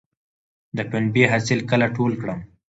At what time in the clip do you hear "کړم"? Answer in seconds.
2.21-2.39